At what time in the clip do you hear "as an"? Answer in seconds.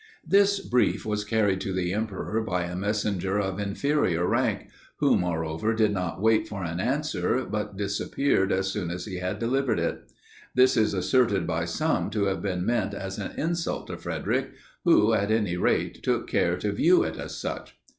12.95-13.33